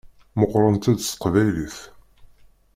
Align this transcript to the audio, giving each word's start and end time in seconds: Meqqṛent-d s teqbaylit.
Meqqṛent-d 0.39 0.99
s 1.01 1.07
teqbaylit. 1.09 1.77